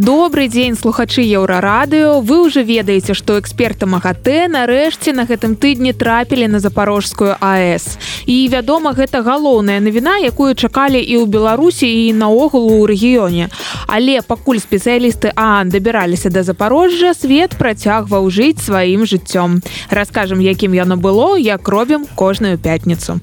[0.00, 6.48] добрый дзень слухачы еўрарадыо вы уже ведаеце што эксперты магатэ нарэшце на гэтым тыдні трапілі
[6.48, 12.80] на запорожскую аэс і вядома гэта галоўная навіна якую чакалі і ў беларусі і наогул
[12.80, 13.52] у рэгіёне.
[13.92, 19.60] Але пакуль спецыялісты аан дабіраліся да запорожжа свет працягваў жыць сваім жыццём.
[19.92, 23.20] Раскажам якім яно было як робім кожную пятніцу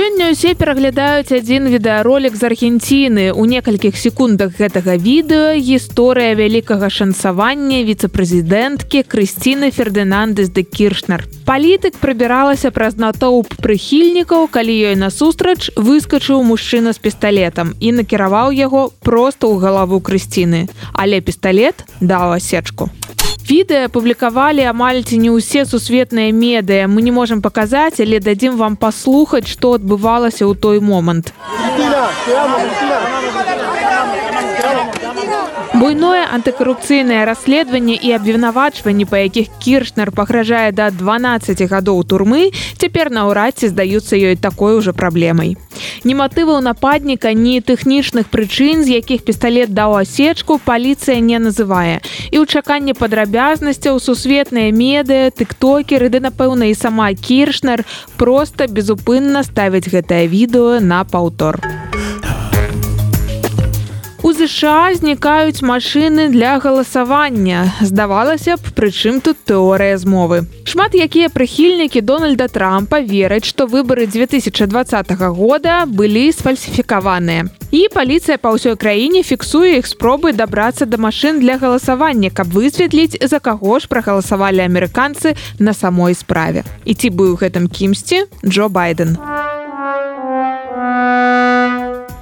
[0.00, 3.24] Сёння ўсе пераглядаюць адзін відэаролік з Аргенціны.
[3.36, 11.28] У некалькіх секундах гэтага відэа гісторыя вялікага шансавання віцэ-прэзідэнткі Крысціны Фердынандыс де Кіршнер.
[11.44, 18.96] Палітык прабіралася праз натоўп прыхільнікаў, калі ёй насустрач выскачыў мужчына з пісталетам і накіраваў яго
[19.04, 20.64] проста ў галаву крысціны.
[20.96, 22.88] Але пісталет даў асечку
[23.50, 28.78] відэа публікавалі амаль ці не ўсе сусветныя медыя мы не можемм паказаць але дадзім вам
[28.84, 31.34] паслухаць што адбывалася ў той момант
[35.80, 43.56] буйное антыкарупцыйнае расследаванне і абвінавачванні па якіх кіршнер пагражае да 12 гадоў турмы цяпер наўрад
[43.56, 45.56] ці здаюцца ёй такой уже праблемай
[46.04, 52.36] ні матываў нападніка ні тэхнічных прычын з якіх пісталет даў асечку паліцыя не называе і
[52.36, 57.88] ў чаканні падрабязнасцяў сусветныя медыя тыктокеры ды напэўна і сама кіршнер
[58.20, 61.79] просто безупынна ставіць гэтае відэо на паўтор
[64.22, 67.72] у ЗША знікаюць машыны для галасавання.
[67.80, 70.44] Здавалася б, прычым тут тэорыя змовы.
[70.64, 77.48] Шмат якія прыхільнікі Дональда Трампа вераць, што выбары 2020 года былі сфальсіфікаваныя.
[77.70, 83.16] І паліцыя па ўсёй краіне фіксуе іх спробы дабрацца да машын для галасавання, каб высветліць,
[83.22, 86.64] за каго ж прагаласавалі амерыканцы на самой справе.
[86.84, 89.16] І ці быў гэтым кімсьці Джо байден.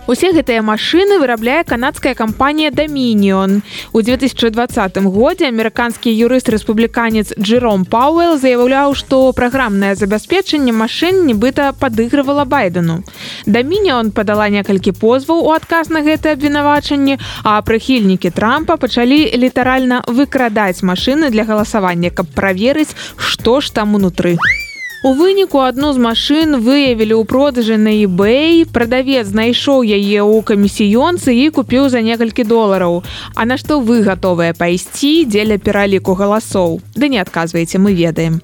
[0.09, 3.61] Усе гэтыя машыны вырабляе канадская кампанія Дамініон.
[3.93, 12.49] У 2020 годзе амерыканскі юрыст рэспубліканец Джером Пауэл заяўляў, што праграмнае забяспечанне машын нібыта падыгрывала
[12.49, 13.05] байдену.
[13.45, 20.81] Дамініон падала некалькі позваў у адказ на гэтае абвінавачанне, а прыхільнікі трампа пачалі літаральна выкрадаць
[20.81, 24.41] машыны для галасавання, каб праверыць, што ж там унутры.
[25.03, 28.67] У выніку адну з машын выявілі ў продажы на eBay.
[28.67, 33.07] Прадавец знайшоў яе ў камісіёнцы і купіў за некалькі долараў.
[33.39, 36.83] А на што вы гатовыя пайсці дзеля пераліку галасоў?
[36.99, 38.43] Да не адказваеце мы ведаем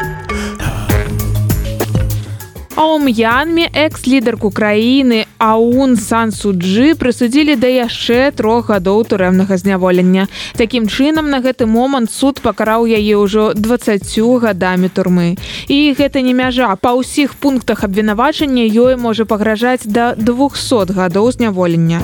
[2.77, 10.27] А у м'янме экс-лідарку краіны Аун Сансуджы прысудзілі да яшчэ трох гадоў турэмнага зняволення.
[10.59, 14.03] Такім чынам на гэты момант суд пакараў яе ўжо 20
[14.43, 15.39] гадамі турмы.
[15.71, 16.75] І гэта не мяжа.
[16.75, 22.03] Па ўсіх пунктах абвінавачання ёй можа пагражаць да 200 гадоў зняволення.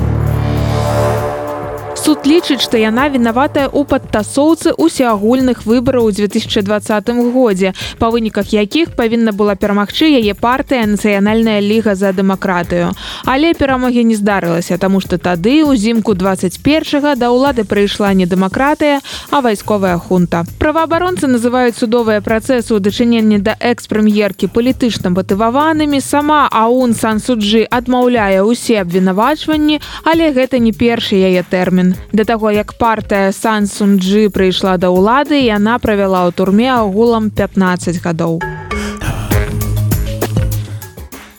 [2.00, 8.96] Суд лічыць, што яна вінаватая ў падтасоўцы усеагульных выбараў у 2020 годзе, па выніках якіх
[8.96, 12.96] павінна была перамагчы яе партыя нацыянальная ліга за дэмакратыю.
[13.28, 19.44] Але перамогі не здарылася, таму што тады ўзімку 21 да ўлады прыйшла не дэмакратыя, а
[19.44, 20.48] вайсковая хунта.
[20.56, 26.00] Праваабаронцы называюць судовыя працэсы ў дачыненні да экс-прэм'еркі палітычна матываванымі.
[26.00, 31.89] Сама Аун Сансуджы адмаўляе ўсе абвінавачванні, але гэта не першы яе тэрмін.
[32.12, 38.40] Да таго, як партыя Сансунджы прыйшла да ўлады, яна правяла ў турме агулам 15 гадоў.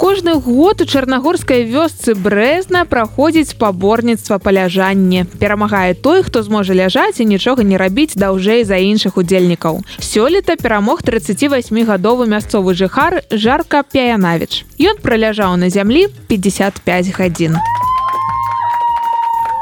[0.01, 5.25] Кожны год у чарнагорскай вёсцы брэзна праходзіць спаборніцтва паляжанне.
[5.39, 9.79] Перамагае той, хто зможа ляжаць і нічога не рабіць даўжэй за іншых удзельнікаў.
[10.01, 14.65] Сёлета перамог 38гадовы мясцовы жыхар жарка пяянавіч.
[14.81, 17.61] Ён праляжаў на зямлі 55 гадзін.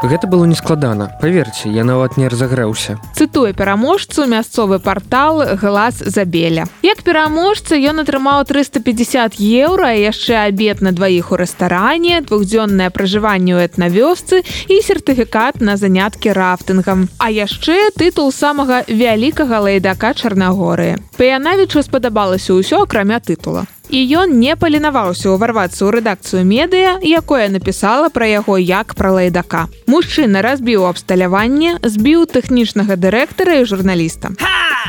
[0.01, 2.95] Гэта было нескладана паверце я нават не разагрэўся.
[3.15, 10.95] Цытуе пераможцу мясцовы портал глаз забеля як пераможца ён атрымаў 350 еўра яшчэ абед на
[10.95, 17.09] дваіх у рэстаране двухдзённае пражыванне ў этнавёсцы і сертыфікат на заняткі рафтынгам.
[17.19, 21.03] А яшчэ тытул самага вялікага лайдака чарнагоры.
[21.19, 28.09] Паянавічу спадабалася ўсё акрамя тытула і ён не паленаваўся ўварвацца ў рэдакцыю медыя якое напісала
[28.13, 29.67] пра яго як пра лайдака.
[29.89, 34.33] Мужчына разбіў абсталяванне збіў тэхнічнага дырэктара і журналіста.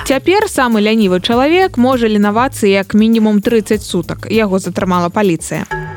[0.06, 4.28] Цяпер самы лянівы чалавек можа ленавацца як мінімум 30 сутак.
[4.30, 5.89] Яго затрымала паліцыя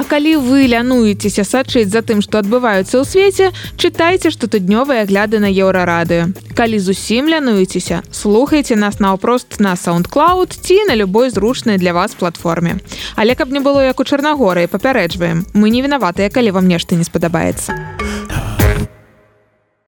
[0.00, 5.50] А калі вы лянуецеся сачыць за тым, што адбываюцца ў свеце, чытайце штотыднёвыя гляды на
[5.52, 6.32] еўрарады.
[6.56, 12.80] Калі зусім лянуецеся, слухайце нас наўпрост на SoundCloud ці на любой зручнай для вас платформе.
[13.12, 17.04] Але каб не было як у Чарнагоры, папярэджваем, мы не вінаватыя, калі вам нешта не
[17.04, 17.76] спадабаецца.